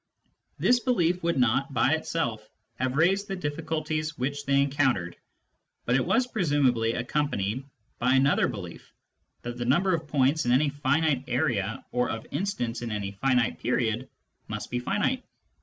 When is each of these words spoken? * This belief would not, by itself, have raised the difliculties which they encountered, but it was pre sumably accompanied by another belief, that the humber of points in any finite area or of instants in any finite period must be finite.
* 0.33 0.43
This 0.57 0.79
belief 0.79 1.21
would 1.21 1.37
not, 1.37 1.75
by 1.75 1.93
itself, 1.93 2.49
have 2.79 2.95
raised 2.97 3.27
the 3.27 3.35
difliculties 3.37 4.17
which 4.17 4.47
they 4.47 4.59
encountered, 4.59 5.15
but 5.85 5.95
it 5.95 6.03
was 6.03 6.25
pre 6.25 6.41
sumably 6.41 6.97
accompanied 6.97 7.65
by 7.99 8.15
another 8.15 8.47
belief, 8.47 8.91
that 9.43 9.57
the 9.59 9.69
humber 9.69 9.93
of 9.93 10.07
points 10.07 10.43
in 10.43 10.51
any 10.53 10.69
finite 10.69 11.25
area 11.27 11.85
or 11.91 12.09
of 12.09 12.25
instants 12.31 12.81
in 12.81 12.89
any 12.91 13.11
finite 13.11 13.59
period 13.59 14.09
must 14.47 14.71
be 14.71 14.79
finite. 14.79 15.23